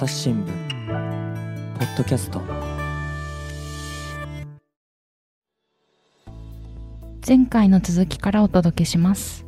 [0.00, 2.40] 朝日新聞ポッドキャスト。
[7.28, 9.44] 前回の続きからお届けします。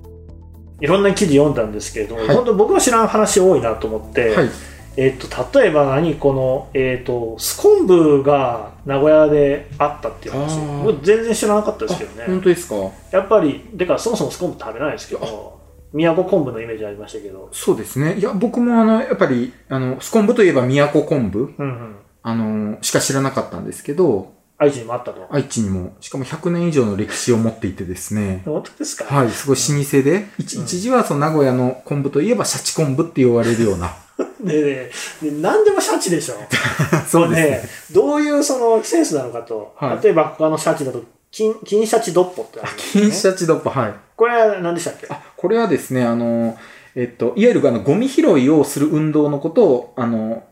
[0.82, 2.36] いろんな記事読んだんですけれども、はい。
[2.36, 4.50] 本当僕の知らん話多いなと思って、はい。
[4.98, 10.60] えっと例えば何この、えっとスコンブが名古屋であったっていう話。
[10.84, 12.74] 僕全然知らなかったですけどあ本ね当ですか？
[13.10, 15.51] やっぱりでかそもそもスコンブ食べないですけど
[15.92, 17.48] 宮古昆布のイメージありましたけど。
[17.52, 18.16] そうですね。
[18.18, 21.96] いや、僕もあの、やっぱり、あの、スコンブといえば宮古昆布、うんうん。
[22.22, 25.26] あの、しか知らなかったんですけど、愛知にもあったと。
[25.30, 30.62] 愛知にも、しかも100年以上の歴史を持っていてですね、本当ですか、はい、すごい老舗で、一うん。
[30.64, 33.88] 一時はその名古屋の昆布といえばシャチ昆布って言われるような。
[34.40, 34.90] ねえね
[35.22, 35.30] え。
[35.30, 36.34] ね何でもシャチでしょ。
[37.08, 37.50] そうですね。
[37.50, 40.04] ねどういうそのセンスなのかと、はい。
[40.04, 42.78] 例えば他のシャチだと金金シャチドッポってあるね。
[42.92, 43.94] 金シャチドッポ、はい。
[44.14, 45.06] これは何でしたっけ？
[45.08, 46.56] あ、これはですね、あの、
[46.94, 50.44] えっと、いわゆるあの、ゴミ拾いをする運動のことを、あの、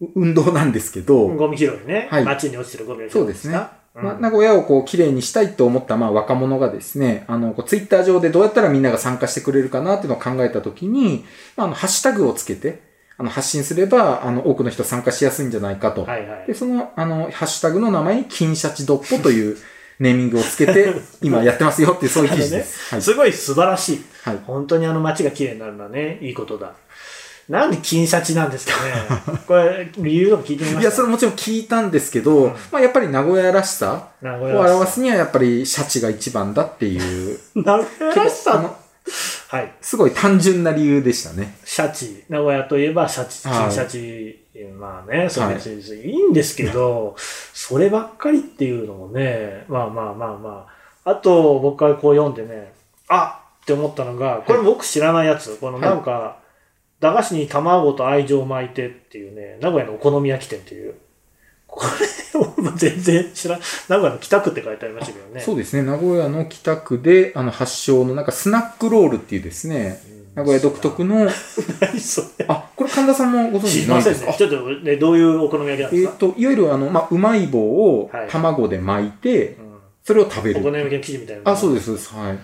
[0.00, 2.24] う運動なんですけど、ゴミ拾いね、はい。
[2.24, 3.54] 街に落ちてるゴミを拾そうですね。
[3.54, 11.24] かまあ、うん名古屋をこう綺麗にしたいと思ったまあ若者がですね、あの、こうツイッター上でどうやったらみんなが参加してくれるかなっていうのを考えたときに、
[11.56, 12.82] まあ、あの、ハッシュタグをつけて、
[13.18, 16.04] あの、発信すれば、あの、多くの人参加しやすいんじゃないかと。
[16.04, 16.46] はいはい。
[16.46, 19.56] で、その、あの、ハッシュタグの名前に、金シャチドッポという
[19.98, 22.94] ネーミングをつけて、 今やってますよっていう、そういう記事です。
[22.94, 23.02] はい。
[23.02, 24.04] すごい素晴らしい。
[24.24, 24.38] はい。
[24.46, 26.72] 本当にあの街が綺麗になるのはね、いいことだ。
[27.48, 29.38] なんで金シャチなんですかね。
[29.46, 30.80] これ、理由とか聞いてみました？
[30.80, 38.76] いや、それもちろん聞いたんですけど、うんまあ、やっぱり名古屋らしさを表すには、やっぱりシャチが一番だっていう、 名古屋らしあさの
[39.48, 39.72] はい。
[39.80, 41.56] すごい単純な理由でしたね。
[41.64, 42.24] シャチ。
[42.28, 44.46] 名古屋といえばシャチ、シャチ。
[44.78, 45.66] まあね、それ別
[45.96, 50.66] にいいんですけど、そればっかりっていうのもね、まあまあまあま
[51.04, 51.10] あ。
[51.10, 52.72] あと、僕はこう読んでね、
[53.08, 55.56] あって思ったのが、これ僕知らないやつ。
[55.58, 56.38] このなんか、
[57.00, 60.94] 駄菓子に卵と愛情を巻いてっていうね、名古屋のお好み焼き店っていう。
[61.76, 61.84] こ
[62.34, 63.60] れを全然知らん。
[63.88, 65.40] 名古屋の北区って書いてありましたけどね。
[65.42, 65.82] そうですね。
[65.82, 70.00] 名古屋の北区で、あの、発祥の、なんかスナックロールっていうですね、
[70.34, 71.28] 名古屋独特の、
[71.80, 72.46] 何それ。
[72.48, 74.26] あ、これ神田さんもご存知知りないですか？
[74.26, 74.50] ませんね。
[74.50, 79.66] ちょっとね、どういうお好み焼きなんですか、えっと、いわゆるあの、まあ、うまい棒をはい卵で巻いて、うん
[80.04, 80.60] それを食べる。
[80.60, 81.42] お好み焼きの生地みたいな。
[81.50, 82.14] あ、そうです、そうです。
[82.14, 82.38] はい。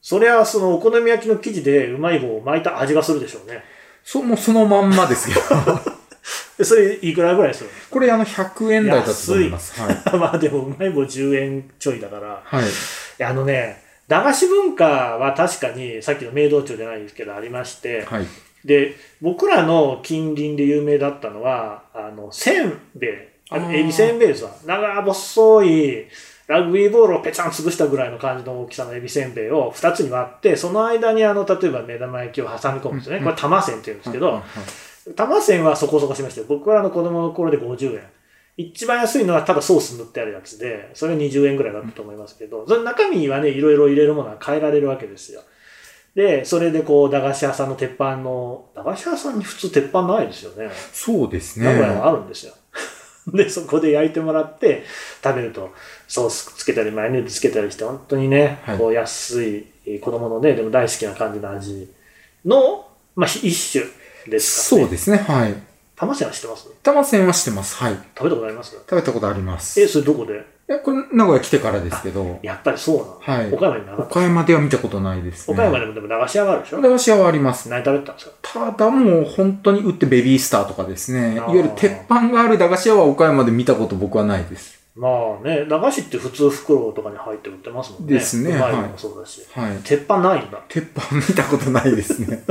[0.00, 3.64] それはそのお好み焼きの生地でうまい棒を巻いた味がするでしょうね。
[4.04, 5.36] そ、もうそのまんまですよ。
[6.60, 9.80] でそれいくらぐらいするこれあの、100円台だと思います。
[9.80, 10.12] はい。
[10.12, 12.42] の まあでもうまい棒10円ちょいだから。
[12.44, 13.24] はい。
[13.24, 18.26] あのね、駄菓子文化は確かにさっきの明道町じゃないですけどありまして、はい。
[18.62, 23.10] で、僕らの近隣で有名だったのは、あの、せんべい。
[23.48, 24.50] あのエビせんべいですわ。
[24.66, 26.06] 長細い、
[26.46, 33.18] ラグビーボールをペチャン潰したぐらいの感じの大きさのエビせんべいを2つに割って、その間にあの、例えば目玉焼きを挟み込むんですよね。
[33.20, 34.42] うんこれ玉せんって言うんですけど、はい
[35.16, 36.46] 玉せんはそこそこしましたよ。
[36.48, 38.02] 僕らの子供の頃で50円。
[38.56, 45.40] 一番安いのはただソース塗ってあるやつで、それ20円ぐらいだったと思いますけど、その中身はね、いろいろ入れるものは変えられるわけですよ。
[46.14, 50.70] で、それでこう、駄菓子屋さんの鉄板の、駄菓子屋さんに普通鉄板ないですよね。
[50.92, 51.66] そうですね。
[51.66, 52.54] 名古屋はあるんですよ。
[53.32, 54.84] で、そこで焼いてもらって
[55.22, 55.70] 食べると、
[56.08, 61.88] ソースつけたりマヨネーズつけたりして、本当にね、はいこう安いえー子供のね、でも大好きな感じの味
[62.44, 63.84] の、まあ、一種
[64.28, 64.84] ですからね。
[64.84, 65.18] そうですね。
[65.18, 65.54] はい。
[65.96, 66.68] 玉せんは知ってます？
[66.82, 67.76] 玉せんはしてます。
[67.76, 67.94] はい。
[68.16, 68.72] 食べたことあります？
[68.72, 69.80] 食べたことあります。
[69.80, 70.32] え、それどこで？
[70.34, 74.10] いや、これ、名古屋来てからですけど、やっぱりそうなの、はい岡山になかった。
[74.12, 75.54] 岡山では見たことないですね。
[75.54, 76.80] 岡山でもでも駄菓子屋があるでしょ？
[76.80, 77.68] 駄菓子屋はあります。
[77.68, 78.32] 何食べてたんですか？
[78.40, 81.34] ただもう本当に売ってベビースターとかですね。
[81.34, 84.80] いわゆる鉄板がある駄菓子屋は岡山で見たこと僕はないです。
[84.96, 85.08] ま
[85.42, 88.14] あね、駄菓子って普通袋とかに入って売ってますもんね。
[88.14, 89.42] ですねうまいもそうだし。
[89.52, 89.76] はい。
[89.82, 90.60] 鉄板ないんだ。
[90.68, 92.44] 鉄板見たことないですね。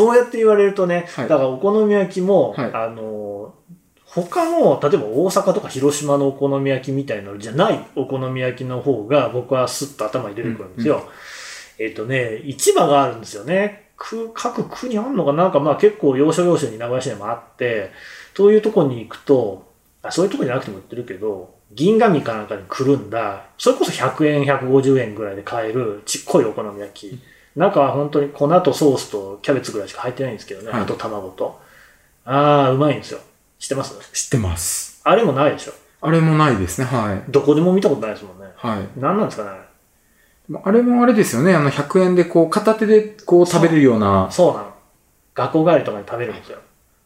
[0.00, 0.06] うん。
[0.06, 3.54] そうやって言われるとね、はいだからお好み焼きも、はいあの、
[4.06, 11.08] 他の、例えば大阪とか広島のお好み焼きみたいなのじゃないお好み焼きの方が僕はスッと頭に出てくるんですよ。
[11.78, 13.90] えっ、とね、市場があるんですよね。
[13.96, 15.48] 区各区にあるのかな？
[15.48, 17.90] んかまあ結構要所要所に名古屋市でもあって、
[18.34, 19.70] そういうとこに行くと、
[20.02, 27.18] あそういうとこになくても売ってるけど、銀紙かなんかにくるんだ、それこそ100円、150円ぐらいで買えるちっこいお好み焼き。
[27.56, 30.70] 中は本当に粉とソースとキャベツぐらいしか入ってないんですけどね。
[30.70, 31.60] はいあと卵と。
[32.24, 33.20] ああ、うまいんですよ。
[33.58, 33.94] 知ってます？
[34.12, 35.00] 知ってます。
[35.04, 35.72] あれもないでしょ。
[36.00, 36.86] あれもないですね。
[36.86, 37.22] はい。
[37.30, 38.46] どこでも見たことないですもんね。
[38.56, 38.88] はい。
[38.96, 40.60] 何なんですかね？
[40.64, 41.54] あれもあれですよね。
[41.54, 44.72] あの、100円でこう、片手でこう食べれるような、そうなの。
[45.34, 46.58] 学校帰りとかに食べるんですよ。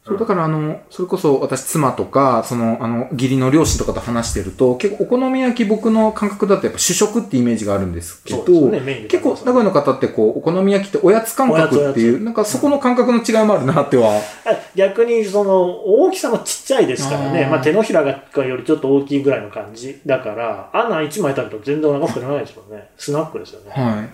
[0.06, 14.20] そう、だからあの、それこそ私妻とか、その、あの、義理の両親とかと話してると、結構お好み焼き僕の感覚だとやっぱ主食ってイメージがあるんですけど、ね、結構、名古屋の方ってこう、お好み焼きっておやつ感覚っていう、なんかそこの感覚の違いもあるなっては。
[14.76, 22.90] 逆にその大きさもちっちゃいですからね、あーまあ、手のひらがよりちょっと大きいぐらいの感じだから、あんなん1枚食べると全然お腹膨らまないですもんね。
[22.96, 23.72] スナックですよね。
[23.72, 24.08] はい。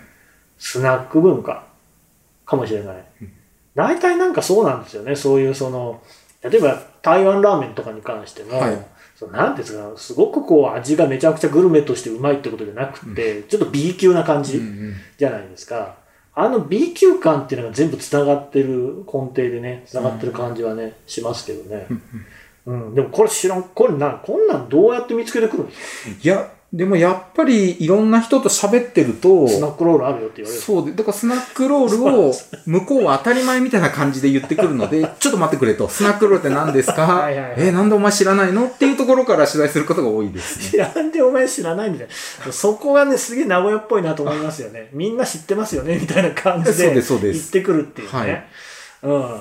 [0.58, 1.64] スナック文化
[2.46, 3.11] かもしれない。
[3.74, 5.16] 大体なんかそうなんですよね。
[5.16, 6.02] そういうその、
[6.42, 14.56] 例えば台湾ラーメンとかに関しても、はいそのなんですか、すごくこう味がめちゃくちゃグルメとしてうまいってことじゃなくて、ちょっと B 級な感じ。
[14.56, 15.94] うんうんじゃないですか。
[16.34, 21.86] あの B 級感っていうのが全部繋がってる根底でね、繋がってる感じはね、しますけどね。
[22.66, 22.94] うん。
[22.94, 30.62] でもこれ知らん、これな、こんなんどうやって見つけてくるんですかいや、でもやっぱりいろんな人と喋ってると、スナックロールあるよって言われる。
[30.62, 32.32] そうで、だからスナックロールを
[32.64, 35.86] 向こうは当たり前みたいな感じで言ってくるので、 ちょっと待ってくれと。
[35.88, 37.02] スナックロールって何ですか？
[37.02, 38.64] はいはいはいえ、なんでお前知らないの？
[38.68, 40.70] っていうところから取材することが多いですね。
[40.70, 42.08] 知らんでお前知らないみたい
[42.46, 42.50] な。
[42.52, 44.88] そこがね、すげえ名古屋っぽいなと思いますよね。
[44.94, 45.98] みんな知ってますよね？
[46.00, 48.18] みたいな感じでそうですそうです言ってくるっていうね。
[48.18, 48.44] はい
[49.02, 49.40] うん。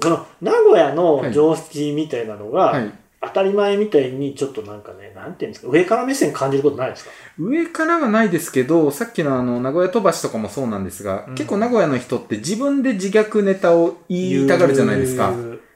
[0.00, 2.92] この名古屋の常識みたいなのが、はい。
[3.24, 7.10] 当たり前みたいにちょっとなんかね、なんていうんですか、上から目線感じることないですか？
[7.38, 15.32] 上からはないですけど、さっきのあの、名古屋飛ばしとかもそうなんですが、うん結構名古屋の人って自分で自虐ネタを言いたがるじゃないですか。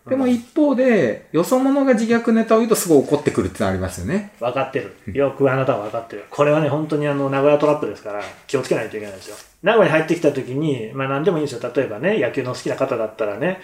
[0.09, 4.33] でもうん一方で、よそ者が自虐ネタを言うとすごい怒ってくるってのありますよね。
[4.41, 4.95] 分かってる。
[5.13, 6.25] よくあなたは分かってる。
[6.31, 9.37] これはね、本当にあの、名古屋トラップですから、気をつけないといけないですよ。
[9.63, 11.73] 名古屋に入ってきた時に、まあ何でもいいんですよ。
[11.75, 13.61] 例えばね、野球の好きな方だったらね、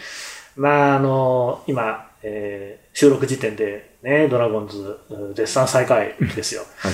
[0.57, 6.63] まああの、今、えー収録時点でね、ドラゴンズ、うん絶賛最下位ですよ。
[6.77, 6.93] はい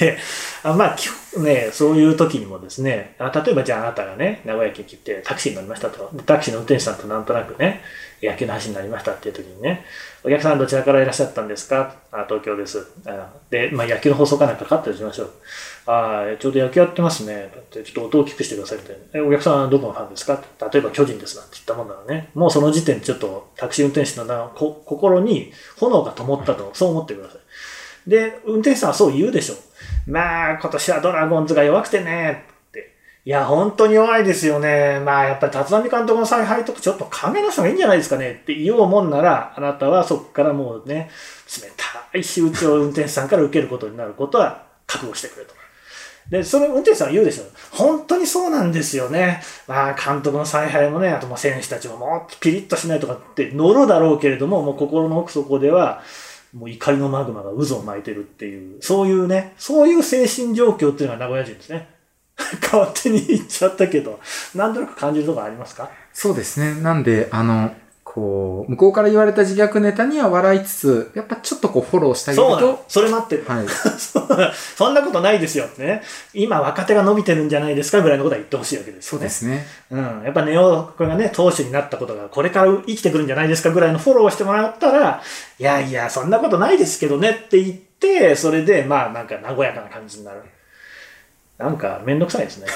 [0.00, 0.18] で、
[0.62, 6.10] あまあ、基本ね、そういう時にもですね、あ例えばじゃああなたがね、名古屋駅に来てタクシーに乗りましたと。
[6.12, 7.80] でタクシーの運転手さんとなんとなくね、
[8.22, 9.84] 野球の話になりましたっていう時にね、
[10.22, 11.96] お客さんどちらからいらっしゃったんですか？
[12.12, 12.86] あ東京です。
[13.06, 15.30] あで、まあ、野球の放送かなんかかかったりしましょう。
[15.86, 17.50] ああ、ちょうど野球やってますね。
[17.70, 19.20] ちょっと音を大きくしてくださいみたいな。
[19.20, 20.42] え、お客さんはどこのファンですか？
[20.72, 22.30] 例えば巨人ですなんて言ったもんだらね。
[22.34, 28.10] もうその時点でちょっとタクシー運転手のこ心に炎が灯ったと、そう思ってください。
[28.10, 30.10] で、運転手さんはそう言うでしょう。
[30.10, 32.94] まあ、今年はドラゴンズが弱くてね、って。
[33.26, 35.00] いや、本当に弱いですよね。
[35.00, 41.10] まあ、やっぱり立浪監督の采配とかちょっと影の人がいいんじゃないですかねって言おうもんなら、あなたはそこからもうね、
[41.62, 41.70] 冷
[42.12, 45.54] たい仕打ちを運転手さんから受けることになることは覚悟してくれと。
[46.30, 47.44] で、その運転手さんは言うでしょ。
[47.70, 49.42] 本当にそうなんですよね。
[49.66, 56.02] まあ、監督の采配もね、あともう選手たちももっとピリッとしないとかって乗るだろうけれども、もう心の奥底では、
[56.54, 61.88] もう怒りのマグマが渦を巻いてるっていう、そういうね、そういう精神状況っていうのが名古屋人ですね。
[62.62, 64.18] 勝手に言っちゃったけど、
[64.54, 65.90] なんとなく感じるとこありますか？
[66.12, 66.80] そうですね。
[66.80, 67.72] なんで、あの、
[68.14, 73.44] こう、向こうから言われた自虐ネタには笑いつつ、やっぱちょっとこうフォローしてあげるとそうそれ待ってる。
[73.44, 73.66] はい。
[74.76, 76.00] そんなことないですよってね。
[76.32, 79.18] 今若手が伸びてるんじゃないですかぐらいのことは言ってほしいわけですよね。
[79.18, 79.66] そうですね。
[79.90, 80.22] うん。
[80.24, 85.20] やっぱネオ君がね、投手になったことがこれから生きてくるんじゃないですかぐらいのフォローをしてもらったら、
[85.58, 90.40] いやいや、そんなことないですけどねって言って、それで、まあなんか和やかな感じになる。
[91.56, 92.66] なんかめんどくさいですね。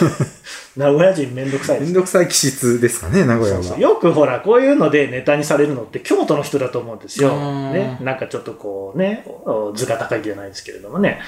[0.76, 3.62] 名古屋人めんどくさいですめんどくさい気質ですかね、名古屋は。
[3.62, 7.30] そうそうよくほら、こういうのでネタにされるのって京都の人だと思うんですよ。
[7.72, 7.98] ね。
[8.00, 11.20] なんかちょっとこうね、お図が高いじゃないですけれどもね、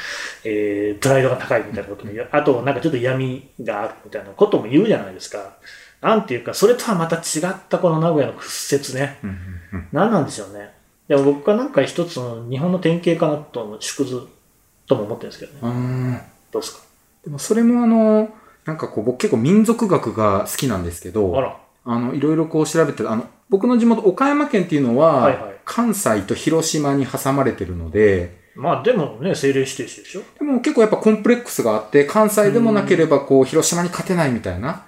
[0.45, 2.29] えー、プライドが高いみたいなことも言う。
[2.33, 5.39] あと、なんかちょっと闇があるみたいなことも言うじゃないですか。
[6.01, 9.19] なんていうか、それとはまた違ったこの名古屋の屈折ね。
[9.93, 10.71] 何なんでしょうね。
[11.09, 14.23] でも僕はなんか一つの日本の典型かなと、縮図
[14.88, 16.26] とも思ってるんですけどね。
[16.50, 16.86] どうですか？
[17.26, 18.30] でもそれもあの、
[18.64, 21.56] なんかこう僕結構民族学が好きなんですけあど、ら。
[21.85, 34.86] あの、いろいろこう調べて、あの、僕の地元岡山県っていうのは、はいはい関西と広島に挟まれてるので、まあでもね、政令指定してでしょでも結構やっぱコンプレックスがあって、関西でもなければこう、広島に勝てないみたいな。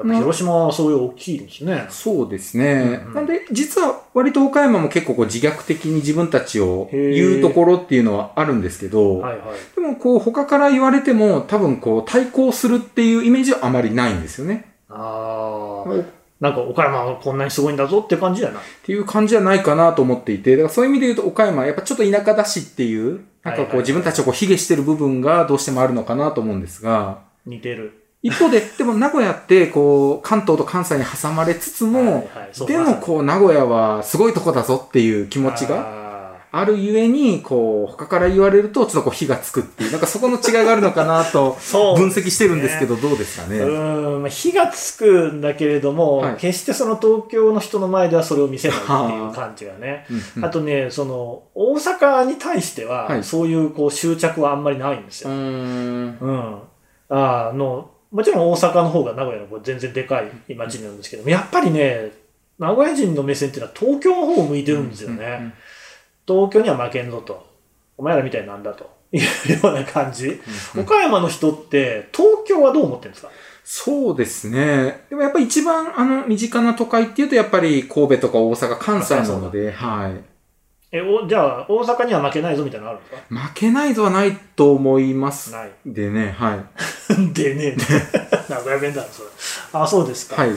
[0.00, 1.86] やっぱ広島はそういう大きいんですね。
[1.88, 3.00] そうですね。
[3.02, 9.40] うんうんなんで、実は割と岡山も結構こう自虐的に自分たちを言うところっていうのはあるんですけど、はいはい。
[9.74, 14.74] でもこう他から言われても多分こう対抗するっていうイメージはあまりないんですよね。
[14.88, 16.04] ああ、っ
[16.40, 18.62] なんか岡山はこんなにすごいんだぞって感じじゃない。
[18.82, 27.99] ていう感じじゃないかなと思っていて、だからそういう意味で言うと岡山はやっぱちょっと田舎だしっていう、なんかこう自分たちをこう卑下してる部分がどうしてもあるのかなと思うんですが、似てる。
[28.22, 32.28] 一方で、でも名古屋ってこう関東と関西に挟まれつつも、
[32.66, 36.10] でもこう名古屋はすごいとこだぞっていう気持ちが、が
[36.52, 41.56] あるゆえに、こう、他から言われると、ちょっとこう火がつくっていう、なんかそこの違いがあるのかなと、
[41.96, 43.58] 分析してるんですけど、どうですかね。
[43.58, 48.86] うーん、まあ火がつくんだけれども、はい決してその東京の人の前ではそれを見せないってい
[49.28, 50.06] う感じがね。
[50.42, 55.30] あとね、その、大阪に対しては、はいそういうこう執着はあんまりないんですよ。
[55.30, 56.18] うーん。
[56.20, 56.58] うん。
[57.10, 62.10] あの、もちろん大阪の方が名古屋の方が全然でかい町なんですけども、やっぱりね、
[62.58, 65.54] 名古屋人の目線っていうのは東京の方を向いてるんですよね。
[66.26, 67.46] 東京には負けんぞと。
[67.96, 68.90] お前らみたいなんだと。
[69.12, 70.28] いうような感じ。
[70.74, 73.30] うん岡山の人って、東京はどう思ってるんですか？
[73.64, 75.04] そうですね。
[75.10, 80.20] でもやっぱり一番、あの、身近な都会っていうと、やっぱり神戸とか大阪、関西なので、はい。
[80.92, 85.52] え、お、じゃあ、大阪には負けないぞみたいなのあるんです負けないとはないと思います。
[85.52, 85.70] かない。
[85.86, 86.58] でね、はい。
[87.32, 87.76] でね
[88.48, 89.28] 名古屋弁だな、それ。
[89.72, 90.36] あ、そうですか。
[90.36, 90.50] はい。
[90.50, 90.52] あ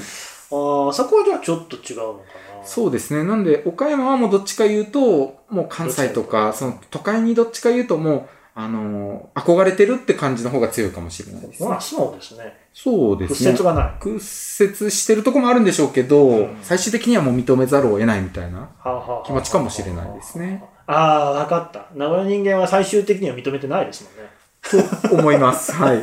[0.55, 2.19] ーそこはじゃあちょっと違うのか
[2.59, 2.65] な。
[2.65, 3.23] そうですね。
[3.23, 8.23] なんで、岡山はもうどっちか言うと、もう関西とか、その都会にどっちか言うともう、
[8.55, 11.69] あのー憧れてるって感じの方が強いかもしれないですね。
[11.69, 12.53] まあ、そうですね。
[12.73, 13.51] そうですね。
[13.51, 13.93] 屈折がない。
[13.99, 18.69] 屈折してるとこもあるんでしょうけど、うん最終的にはもう認めざるを得ないみたいな
[19.25, 20.63] 気持ちかもしれないですね。
[20.85, 21.87] ああ、わかった。
[21.95, 24.29] 名古屋人間は最終的には認めてないですもんね。
[25.09, 25.71] と思います。
[25.73, 26.01] はい。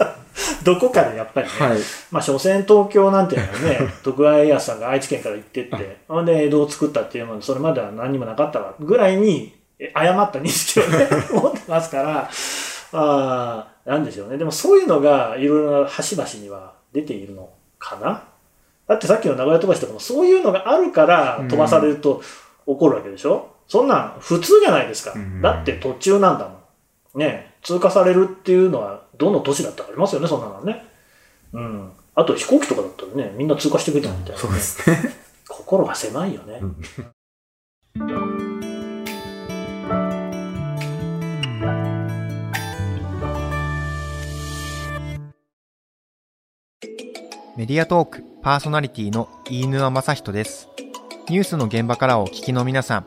[0.61, 1.53] は どこかでやっぱりね。
[1.77, 1.81] い。
[2.11, 12.29] まあ、所詮東京なんていうのはね、 徳川家康さんが愛知県から行ってって、ほんで江戸を作ったっていうのは、それまでは何にもなかったわ、ぐらいに、え誤った認識をね、 持ってますから、
[12.93, 14.37] ああ、なんでしょうね。
[14.37, 17.49] でもそういうのが、いろいろな端々には出ているの
[17.79, 18.25] かな
[18.87, 22.21] だってさっきの名古屋飛ばしとかも、そういうのがあるから飛ばされると
[22.67, 25.13] 怒るわけでしょ、そんなん普通じゃないですか。
[25.15, 26.57] うんだって途中なんだも
[27.15, 27.21] ん。
[27.21, 30.85] ね通過されるっていうのは、どの都市だったらありますよね、そんなのはね。
[31.53, 31.93] うん。
[32.15, 34.39] あと飛行機とかだったらね、みんな通過してくれたみたいな、ね。
[34.39, 35.15] そうですね。
[35.49, 36.61] 心が狭いよね。
[47.57, 50.69] メディアトークパーソナリティの飯沼正人です。
[51.29, 53.07] ニュースの現場からお聞きの皆さん、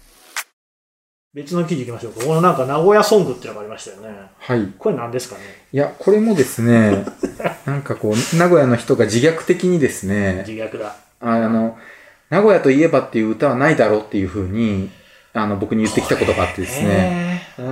[1.33, 2.25] 別の記事行きましょうか。
[2.25, 4.09] このなんか名古屋ソングっていうのがありましたよね。
[4.37, 4.67] はい。
[4.77, 5.41] これ何ですかね？
[5.71, 7.05] いや、これもですね、
[7.65, 10.93] なんかこう、名古屋の人が自虐的にですね、自虐だ。
[11.21, 11.77] あの、
[12.29, 14.89] 名古屋といえばっていう歌はないだろうっていうふうに、
[15.33, 17.30] あの、僕に言ってきたことがあってですね。
[17.57, 17.65] ね。
[17.65, 17.69] う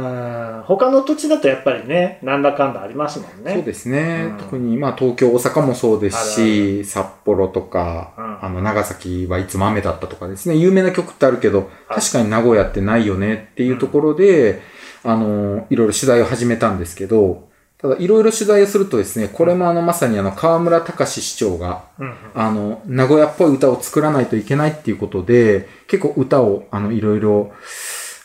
[0.60, 0.64] ん。
[0.66, 3.54] 他の土地だとやっぱりね、なんだかんだありますもんね。
[3.54, 4.28] そうですね。
[4.32, 11.68] うん特に、まあ、東京、大阪もそうですし、札幌とか、うんあの、長崎はいつも雨だったとかですね、有名な曲ってあるけど、はい
[12.00, 14.62] 確かに名古屋ってないよねっていうところで、
[15.04, 22.16] あの、いろいろ取材を始めたんですけど、ただ、いろいろ取材をするとですね、これもあの、まさにあの、河村隆市長が、うんうん。
[22.36, 27.54] あの、名古屋っぽい歌を作らないといけないっていうことで、結構歌を、あの、いろいろ、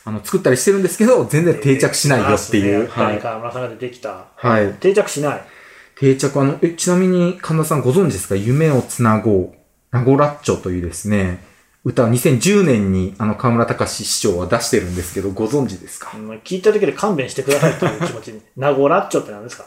[0.05, 2.87] あの、作ったりしてるんですけど、全然定着しないよっていう。
[2.87, 3.19] はい。
[3.19, 4.27] 河村さんが出てきた。
[4.35, 4.71] はい。
[4.75, 5.41] 定着しない。
[5.97, 8.35] 定着、あの、え、ちなみに神田さんご存知ですか？
[8.35, 9.53] 夢をつなごう、
[9.91, 11.43] ナゴラッチョというですね、
[11.83, 16.11] 歌を2010年にあの河村隆市長は出してるんですけど、ご存知ですか？
[16.15, 18.41] うん聞いただけで勘弁してくださいという気持ちに。
[18.57, 19.65] ナゴラッチョって何ですか？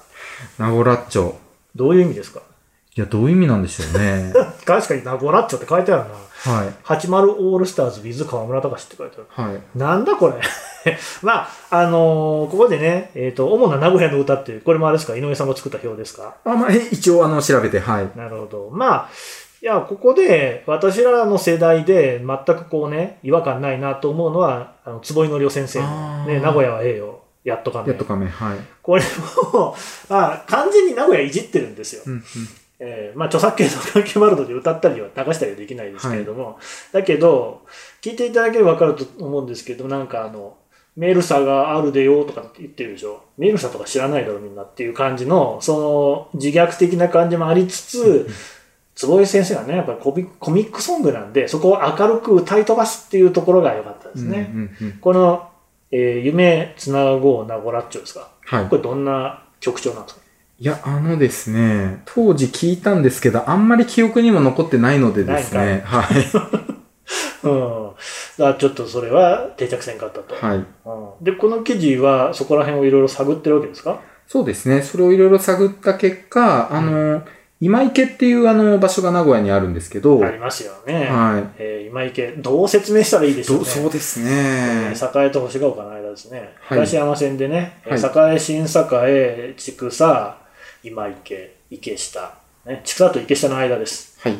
[0.58, 1.34] ナゴラッチョ。
[1.74, 2.42] どういう意味ですか？
[2.98, 4.32] いや、どういう意味なんでしょうね。
[4.66, 6.52] 確かにナゴラッチョって書いてあるな。
[6.52, 6.68] はい。
[6.84, 9.48] 80オールスターズ with 河村隆って書いてある。
[9.50, 9.60] はい。
[9.78, 10.34] なんだこれ。
[11.22, 15.14] まあ、あのーここでね、えっ、と、主な名古屋の歌っていう、これもあれですか？
[15.16, 16.34] 井上さんが作った表ですか？
[16.44, 18.08] あ、まあ、え、一応あの、調べて、はい。
[18.16, 18.68] なるほど。
[18.72, 19.08] まあ、
[19.62, 27.20] いや、ここで、私らの世代で全くこうね、違和感ないなと思うのは、あの、坪井のりお先生のね、名古屋はええよ。
[27.44, 27.88] やっとかね。
[27.88, 28.58] やっとかめ、はい。
[28.82, 29.02] これ
[29.52, 29.76] も、
[30.10, 32.02] まあ、完全に名古屋いじってるんですよ。
[32.06, 32.22] うんうん。
[32.80, 36.58] えーまあ、著作権の関係もあるので歌ったりは流したりはできないですけれども、
[36.92, 37.62] だけど、
[38.02, 40.56] 聞いていただければわかると思うんですけど、なんかあの、
[40.96, 43.22] メルサがあるでよとか言ってるでしょ。
[43.36, 48.28] メルサとか知らないだろみんなっていう感じの、その自虐的な感じもありつつ、
[48.96, 54.50] 坪井先生はね、やっぱりコミコミックソングなんで、そこを明るく歌い飛ばすっていうところが良かったですね。
[54.52, 54.92] うんうんうん。
[55.00, 55.48] この、
[55.92, 58.28] えー夢つなごうなごらっちょですか。
[58.44, 58.76] はいこ。
[58.76, 60.20] れどんな曲調なんですか？
[60.60, 66.06] いや、あのですね、当時聞いたんですけど、あんまり記憶にも残ってないのでですね、はい。
[67.46, 67.90] うん。
[68.38, 70.34] らちょっとそれは定着せんかったと。
[70.34, 70.56] はい。
[70.56, 70.64] うん
[71.24, 74.00] で、この記事はそこら辺をいろいろ探ってるわけですか？
[74.26, 74.82] そうですね。
[74.82, 77.22] それをいろいろ探った結果、あの、
[77.60, 80.94] 今池っていうあの場所が名古屋にあるんですけど、ありますよね。
[81.06, 81.44] はい。
[81.58, 83.70] えー今池、どう説明したらいいでしょうどね。
[83.70, 84.92] そうですえね。
[84.94, 86.52] ー栄と星ヶ丘の間ですね。
[86.60, 90.36] はい東山線でね、えーは栄、新栄、千草、
[90.82, 92.34] 今池、池下。
[92.64, 94.18] ね、千草と池下の間です。
[94.20, 94.32] はい。
[94.32, 94.38] ね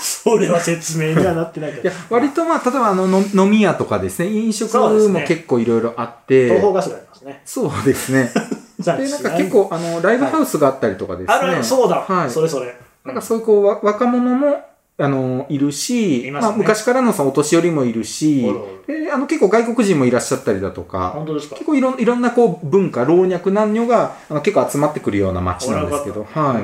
[0.00, 1.92] それは説明にはなってないけどいや、。
[2.08, 7.42] 割とまあ、例えばあの、の飲み屋とかですね、飲食そうですねも結構いろいろあって、東方ガスがありますね。
[7.44, 8.30] そうですね。
[8.78, 11.34] で、なんか結構、あの、ライブハウスがあったりとかですね。
[11.34, 12.74] あるある、そうだ、はいそれそれ。
[13.04, 14.64] なんかそういうこう、わ若者も、
[14.96, 16.54] あの、いるし、いますね。
[16.54, 21.56] あ、昔からのそのお年寄りもいるしおるおる、で、あの、結構外国人もいらっしゃったりだとか、本当ですか？
[21.56, 26.62] 結構いろんいろんなこう、文化、老若男女が、あの、結構集まってくるような街なんですけど、はい。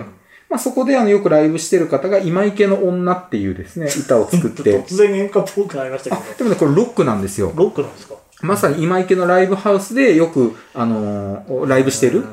[0.49, 7.53] まあそこであの、よくライブしてる方が、今池の女っていうですね、 歌を作って、突然演歌っぽくなりましたあけど、でもね、これロックなんですよ。
[7.57, 8.15] ロックなんですか？
[8.43, 12.27] まさに今池のライブハウスでよく、あのーライブしてるうん。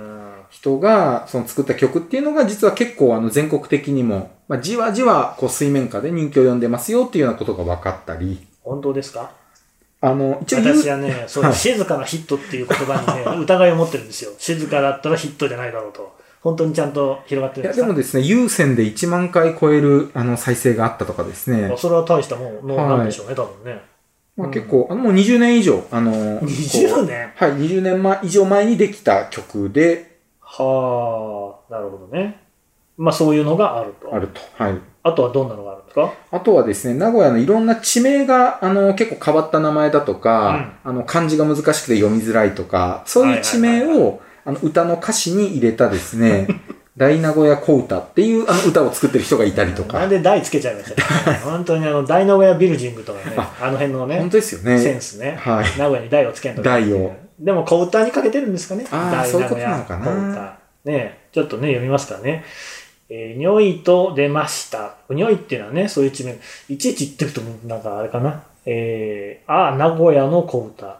[0.49, 9.31] 人が、その作った曲っていうのが実は結構あの全国的にも、まあ、じわじわこう水面下で人気を呼んでますよっていうようなことが分かったり、本当ですか？
[9.99, 13.01] あの、一応私はね、 そういう静かなヒットっていう言葉
[13.33, 14.31] にね、疑いを持ってるんですよ。
[14.37, 16.15] 静かだったらヒットじゃないだろうと。
[16.41, 17.87] 本当にちゃんと広がっていやるんですか？
[17.87, 21.69] でもですね、有線で1万回超えるあの再生があったとかですね。
[21.73, 23.81] あ、それは大したものなんでしょうね、多分ね。
[24.37, 30.19] まあ、結構、あのもう20年以上、あのー20こう年はい、20年前以上前にできた曲で。
[30.41, 32.39] はあ、なるほどね。
[32.97, 34.13] まあそういうのがあると。
[34.13, 34.41] あると。
[34.55, 34.79] はい。
[35.03, 36.11] あとはどんなのがあるんですか？
[36.31, 46.47] あとはですね、名古屋のいろんな地名が、あの、結構変わった名前だとか、あの、漢字が難しくて読みづらいとか、そういう地名を、あの、歌の歌詞に入れたですね、
[46.97, 50.09] 大名古屋小歌っていう、あの、歌を作ってる人がいたりとかなん。
[50.09, 51.39] で台つけちゃいましたね。
[51.43, 54.79] 本当にあの、大名古屋ビルジングとかね、ああの辺のね本、当ですよね。
[54.79, 55.37] センスね。
[55.39, 55.65] はい。
[55.77, 57.13] 名古屋に台をつけんとか台を。
[57.39, 58.85] でも小歌にかけてるんですかね。
[58.91, 60.57] あー大そういうことなのかな。
[60.85, 62.43] ねちょっとね、読みますからね。
[63.09, 64.95] えー、匂いと出ました。
[65.09, 66.37] 匂いっていうのはね、そういう地名。
[66.69, 68.43] いちいち言ってると、なんかあれかな。
[68.65, 70.99] えー、あー、名古屋の小歌。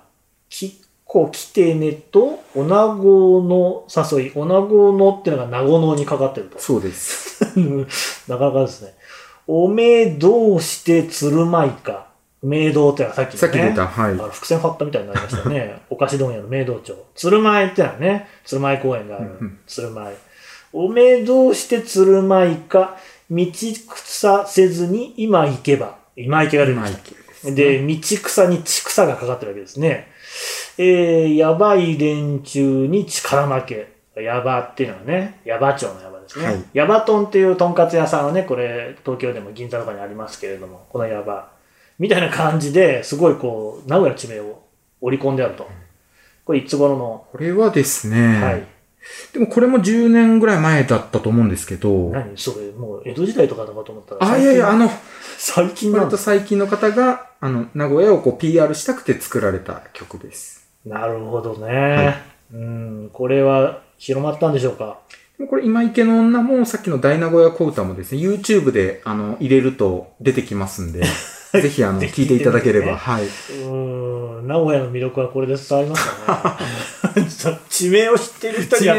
[0.49, 0.71] きっ
[1.03, 4.31] こ来てねと、おなごの誘い。
[4.35, 6.59] おなごのっていうのが名護のにかかってると。
[6.59, 7.43] そうです。
[8.29, 8.93] なかなかですね。
[9.47, 12.07] おめえどうして鶴舞か。
[12.43, 13.39] 明道ってのはさっきのね。
[13.39, 14.13] さっき出た、はいあ。
[14.15, 15.81] の伏線張ったみたいになりましたね。
[15.89, 16.95] お菓子問屋の明道町。
[17.15, 19.29] 鶴舞ってのはね、鶴舞公園がある。
[19.65, 20.13] 鶴舞。
[20.74, 22.98] おめえどうして鶴舞か、
[23.30, 23.46] 道
[23.90, 25.98] 草せずに今行けば。
[26.16, 27.51] 今行けが出てきた。
[27.51, 30.08] で、道草に地草がかかってるわけですね。
[30.77, 33.98] えー、やばい連中に力負け。
[34.22, 36.46] ヤバっていうのはね、ヤバ町のヤバですね。
[36.46, 41.51] はいヤバトンっていうとんかつ屋さんはね、これ東京でも銀座とかにありますけれども、このヤバ。
[42.00, 44.64] みたいな感じですごいこう、名古屋の地名を
[45.01, 45.70] 織り込んであると。
[46.46, 48.64] これいつ頃の、これはですね、はい。
[49.33, 54.31] でもこれも10年ぐらい前だったと思うんですけど、何それ、もう江戸時代とかだかと思ったら。
[54.31, 54.89] あ、いやいや、あの、
[55.37, 60.67] 最近割と最近の方が、あの、名古屋をこう PR したくて作られた曲です。
[60.85, 62.15] なるほどね。
[62.53, 65.00] うん、これは広まったんでしょうか？
[65.37, 71.03] でもこれ、今池の女も、さっきの大名古屋小歌もですね、YouTube で、あの、入れると出てきますんで、
[71.62, 73.25] ぜひ、あの、聞いていただければ、ねはい。
[73.25, 76.01] うーん、名古屋の魅力はこれで伝わりまし
[77.44, 77.60] たね。
[77.70, 78.96] 地名を知っている人には。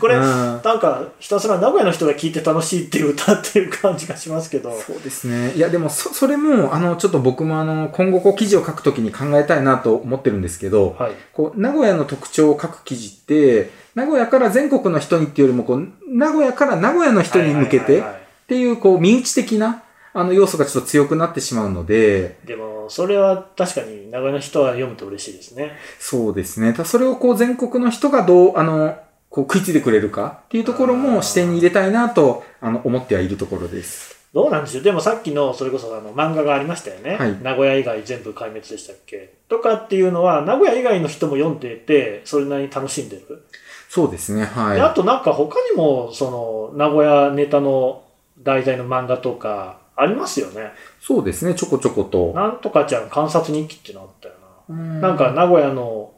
[0.00, 4.70] これ、うんなんか、ひたすら名古屋の人が聴いて楽しいっていう歌っていう感じがしますけど。
[4.70, 5.52] そうですね。
[5.54, 11.12] いや、でも、そ、それも、あの、ちょっと僕も、あの、今後、こう、記事を書くときに考えたいなと思ってるんですけど、はい。
[11.32, 18.02] こう、名古屋の特徴を書く記事って、名古屋から全国の人にっていうよりも、こう、名古屋から名古屋の人に向けてっ
[18.48, 25.72] ていう、こう、身内的な、あの、要素がちょっと強くなってしまうので、でも、それは確かに名古屋の人は読むと嬉しいですね。
[25.98, 26.74] そうですね。
[26.84, 34.18] それをこう全国の人がどう、あの、こう食いついてくれるかっていうところも視点に入れたいなと、あの、思ってはいるところです。
[34.32, 37.16] どうなんでしょうでもさっきの、それこそあの漫画がありましたよね。
[37.16, 39.34] はい名古屋以外全部壊滅でしたっけ？
[39.48, 43.44] とかっていうのは、名古屋以外の人も読んでて、それなりに楽しんでる？
[43.88, 44.44] そうですね。
[44.44, 44.76] はい。
[44.76, 48.04] であとなんか他にも、その、名古屋ネタの
[48.38, 50.72] 題材の漫画とか、ありますよね。
[51.00, 51.54] そうですね。
[51.54, 52.32] ちょこちょこと。
[52.34, 54.34] なんとかちゃん観察日記っていうのあったよ
[54.68, 54.76] な。
[54.76, 56.12] ななんか名古屋の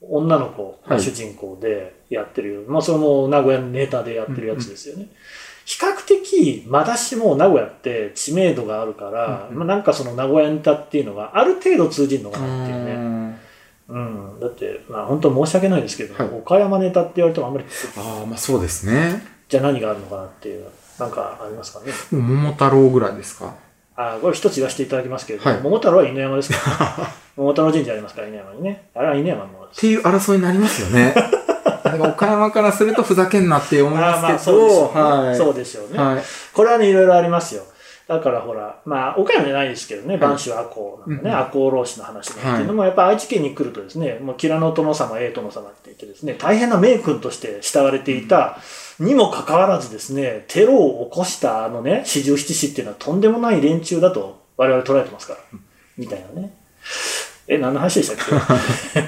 [0.00, 5.08] 女の子がはい主人公でやってる、まあそれも名古屋のネタでやってるやつですよね。
[5.64, 12.94] 比較的、まだしも名古屋って知名度があるから、うんうんまあなんかその名古屋ネタっていうのがある程度通じるのかうなっていうね。
[12.94, 13.38] ん
[13.88, 14.40] うん。
[14.40, 19.22] だって、まあ本当申し訳ないですけど、はい岡山ネタって言われてもあんまり、ああ、まあそうですね。
[19.48, 20.66] じゃあ何があるのかなっていう、
[20.98, 21.92] なんかありますかね？
[22.10, 23.54] 桃太郎ぐらいですか？
[23.96, 26.58] あこれ一つ言わせていただきますけれども、はい桃太郎は犬山ですか？
[26.98, 28.88] ら、ね、桃太郎神社ありますから、犬山にね。
[28.94, 29.78] あれは犬山のものです。
[29.78, 31.14] っていう争いになりますよね。
[32.00, 35.00] 岡山からするとふざけんなって思いますけど、そうでしょうね。
[35.00, 35.36] はい。
[35.36, 35.98] そうでしょうね。
[35.98, 36.22] はい。
[36.52, 37.62] これはね、いろいろありますよ。
[38.08, 40.18] だからほら、まあ、岡山じゃないですけどね、い。
[40.18, 48.56] 播州赤穂なんかね、うん赤穂浪士の話なんていうのも、やっぱ愛知県に来るとですね、もう、キラノ殿様、栄殿様って言ってですね、大変な名君として慕われていた、
[48.98, 55.40] にもかかわらずですね、テロを起こしたあのね、四十七士っていうのはとんでもない連中だと我々捉えてますから、
[55.98, 56.54] みたいなね。
[57.46, 58.16] え、何の話でしたっ
[58.94, 59.02] け？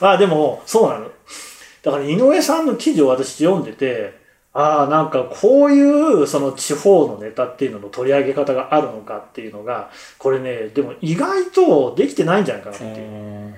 [0.00, 1.06] ま あでも、そうなの。
[1.82, 4.21] だから井上さんの記事を私読んでて、
[4.54, 13.54] ああ、なんかこういうその地方のネタっていうのの取り上げ方があるのかっていうのが、これね、でも意外とできてないんじゃないかなっていう。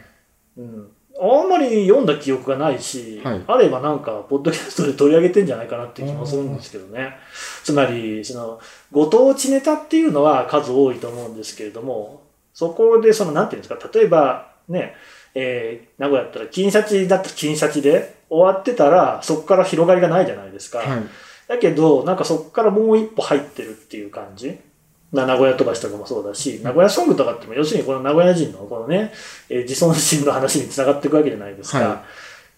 [0.59, 0.91] うん。
[1.21, 7.17] あんまり読んだ記憶がないし、はいあればなんか、ポッドキャストで取り上げてんじゃないかなっていう気もするんですけどね。
[7.63, 8.61] つまり、その、
[8.93, 14.95] ご当地ネタっていうのは数多いと思うんですけれども、そこでその、なんていうんですか、例えば、ね、
[15.35, 20.79] えー名古屋だったら、金シャチだったら金シャチで終わってたら、そこから広がりがないじゃないですか。
[20.79, 21.03] はい。
[21.47, 24.59] だけど、なんかそこからもう一歩入ってるっていう感じ。
[25.13, 29.13] な名古屋飛ばしとかもそうだし、名古屋ソングとかっても、要するにこの名古屋人のこのね、
[29.49, 31.79] えー自尊心の話につながっていくわけじゃないですか。
[31.79, 32.05] は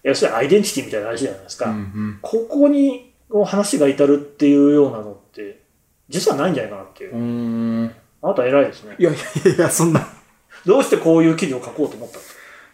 [0.03, 1.69] 要するにアイデンティティみたいな話じゃないですか。
[1.69, 5.61] うんうんここにこう話が至るっていうようなのって、
[6.09, 7.85] 実はないんじゃないかなっていう。
[7.85, 7.91] う。
[8.23, 9.03] あなた偉いですねい。
[9.03, 9.13] やい
[9.45, 10.07] やいや、そんな。
[10.65, 12.19] どうしてこういう記事を書こうと思った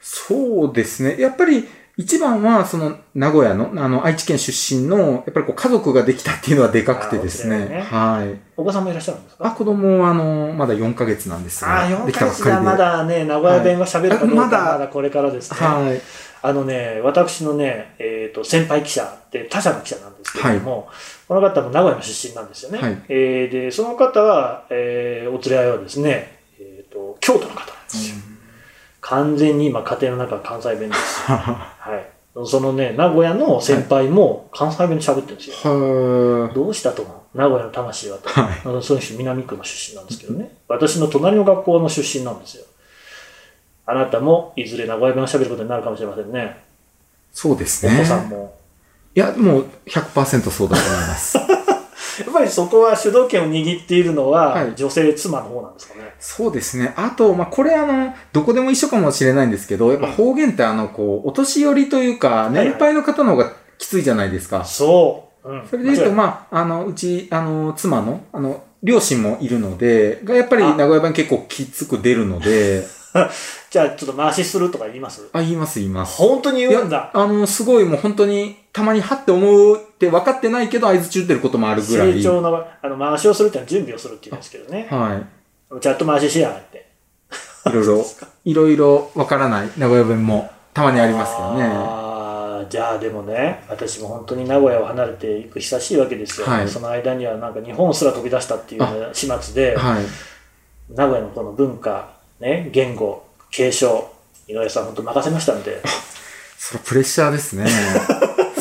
[0.02, 1.20] そうですね。
[1.20, 7.68] やっぱり、一番は、その、名古屋の、あの、愛知県出身の、やっぱりこう、家族ができたっていうのはでかくてですね。
[7.68, 8.40] ねはい。
[8.58, 11.82] お子さんもいらっしゃるんですあ、か子供は、あの、まだ4ヶ月なんですが。
[11.82, 12.52] ああ、4できたヶ月で。
[12.52, 15.58] まだね、名古屋弁が喋るかどうかあまだまだこれからですね。
[15.60, 16.02] はい。
[16.42, 20.90] あのね、私のね、えっ、と、先輩記者って他社の記者なんですけれども、
[21.28, 22.80] この方も名古屋の出身なんですよね。
[22.80, 28.33] はいえーで、その方は、えーお連れ合いはですね、えっ、と、京都の方なんですよ。
[29.14, 31.22] 完全に今、家庭の中は関西弁です。
[31.32, 32.46] はい。
[32.48, 35.72] そのね、名古屋の先輩も関西弁で喋ってるんですよ。
[36.48, 37.38] はどうしたと思う？
[37.38, 38.28] 名古屋の魂はと。
[38.30, 40.52] はいその人南区の出身なんですけどね。
[40.68, 42.66] 私の隣の学校の出身なんですよ。
[43.86, 46.64] あなたもいずれ名古屋弁を喋ることになるかもしれませんね。
[47.32, 48.00] そうですおね。
[48.00, 48.56] 子さんも。
[49.16, 51.38] いや、もう100%そうだと思います。
[52.20, 56.14] やっぱりそこは主導権を握っているのは、はい女性妻の方なんですかね。
[56.20, 56.94] そうですね。
[56.96, 64.64] あと、まあ、これあの、どこでも一緒かもしれないんですけど、やっぱ方言ってあの、こう、お年寄りというか、いはい年配の方の方がきついじゃないですか。
[64.66, 65.50] そう。
[65.50, 65.68] うん。
[65.68, 72.86] それで言うと、まあ、あの、うち、あの、妻の、あの、両親もいるので、がやっぱり名古屋弁結構きつく出るので、
[73.70, 75.30] じゃあちょっと回しするとか言います？
[75.34, 76.18] あ、言います言います。
[76.18, 77.12] 本当に言うんだ。
[77.14, 82.14] あの、すごいもう本当に、たまにはって思うって分かってないけど、合図中ってることもあるぐらい。
[82.14, 84.88] 成長の、あの、回しをするっていうのは準備をするって言うんですけどね。
[84.90, 85.22] は
[85.78, 85.82] い。
[85.82, 86.90] チャット回ししやって。
[87.68, 88.06] いろいろ、
[88.46, 91.64] いろいろわからない名古屋弁もたまにありますけどね。
[91.64, 96.48] あーじゃあでもね、私も本当に名古屋を離れていく久しいわけですよ。
[96.48, 100.04] はいその間にはなんか日本すら飛び出したっていう始末で、はい。
[100.90, 104.12] 名古屋のこの文化、ね、言語、継承、
[104.48, 105.82] 井上さん本当任せましたんで、
[106.58, 107.66] それプレッシャーですね。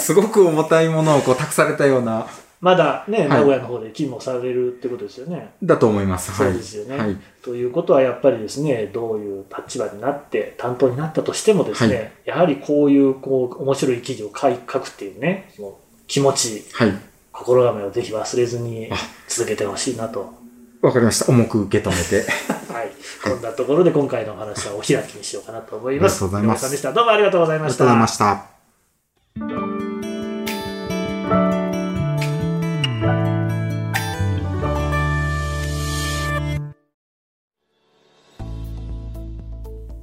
[0.03, 2.27] すごく重たいものをこう託されたような、
[2.61, 5.55] まだね、い名古屋の方で勤務をされるってことですよね。
[5.62, 6.31] だと思います。
[6.31, 6.53] はい。
[6.53, 6.97] そうですよね。
[6.97, 7.17] はい。
[7.43, 16.93] ということはやっぱりですね、どういう立場になって担当になったとしてもですね、やはりこういうこう面白い記事を書い書くっていうね、その気持ち、はい。
[17.33, 20.33] 心構えをぜひ忘れずにあ続けてほしいなと。
[20.83, 21.33] わかりました。
[21.33, 22.31] 重く受け止めて。
[22.73, 22.91] はい。
[23.25, 26.25] こんなところで今回のお話はお開きにしようかなと思います。
[26.25, 26.93] ありがとうございます井上さんでした。
[26.93, 27.87] どうもありがとうございました。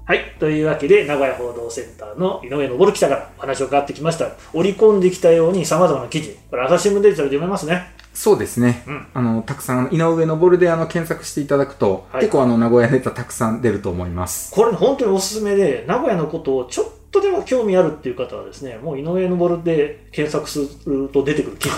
[0.09, 0.21] はい。
[0.39, 4.31] というわけで、名古屋報道センターの井上昇記者からお話を伺ってきました。
[4.53, 6.35] 織り込んできたように様々な記事。
[6.49, 7.91] これ、朝日新聞デジタルで読めますね。
[8.11, 8.83] そうですね。
[8.87, 14.51] うんあの、たくさん、井上昇であの、検索していただくと、はい結構あの、名古屋ネタたくさん出ると思います。
[14.51, 21.75] これ、本当におすすめで、名古屋のことをちょっとでも興味あるっていう方はですね、もう井上昇で検索すると出てくる記事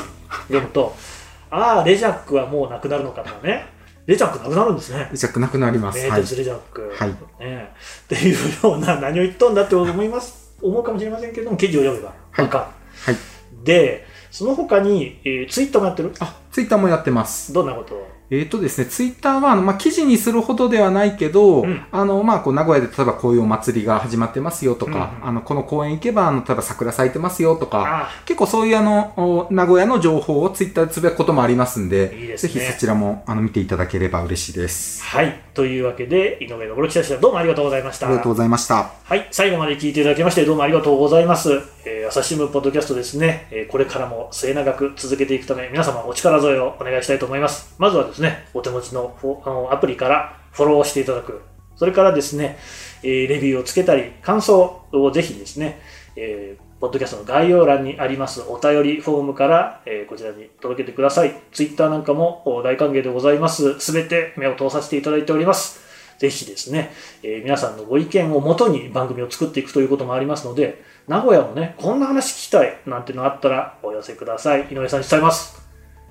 [0.47, 0.95] 読むと、
[1.51, 3.80] ああ、レジャックはもうなくなるのかとかね。
[4.07, 5.09] レジャックなくなるんですね。
[5.13, 5.99] じゃなくなります。
[5.99, 6.09] はい。
[6.11, 6.93] 名鉄レジャック。
[6.97, 7.09] はい
[7.39, 7.69] ね
[8.05, 12.57] っていうような、何を言っとんだって思います、思うかもしれませんけども、記事を読めばはいわか
[13.05, 13.13] る。
[13.13, 13.65] はい。
[13.65, 16.13] で、その他に、えーツイッターもやってる？
[16.19, 17.53] あ、ツイッターもやってます。
[17.53, 18.10] どんなことを？
[18.33, 35.03] えっ、とですね、ツイッターは、あの、まあ、記事にするほどではないけど、うんあの、まあ、こう、名古屋で例えばこういうお祭りが始まってますよとか、うんうんあの、この公園行けば、あの、例えば桜咲いてますよとか、あ結構そういうあの、お名古屋の情報をツイッターでつぶやくこともありますんで、いいですねぜひそちらも、あの、見ていただければ嬉しいです。
[35.03, 35.41] はい。
[35.53, 37.17] というわけで、井上信記者でした。
[37.17, 38.07] どうもありがとうございました。
[38.07, 38.91] ありがとうございました。
[39.03, 41.49] はい、最後まで聞いていただきましてどうもありがとうございます。
[41.83, 47.73] えー朝日新聞ポッドキャストですね、えこれからも末永く続けていくため皆様お力添えをお願いしたいと思います。
[47.77, 51.41] まずはですね、お手持ちのあのアプリからフォローしていただく。
[51.77, 52.57] それからですね、
[53.01, 55.79] えレビューをつけたり、感想をぜひですね、
[56.17, 61.33] えーポッドキャストの概要欄にありますお便りフォームから、えーこちらに届けてください。
[61.53, 63.79] ツイッターなんかも大歓迎でございます。
[63.79, 65.79] すべて目を通させていただいております。
[66.17, 66.91] ぜひですね、
[67.23, 74.61] えー皆さんのご意見をもとに番組を作っていくということもありますので、名古屋もね、こんな話聞きたいなんてのあったらお寄せください。
[74.71, 75.61] 井上さんに伝えます。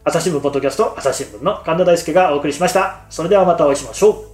[0.04, 3.00] 朝日新聞ポッドキャスト、朝日新聞の神田大輔がお送りしました。
[3.10, 4.29] それではまたお会いしましょう。